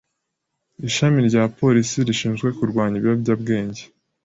[0.87, 3.81] Ishami rya Polisi rishinzwe kurwanya Ibiyobyabwenge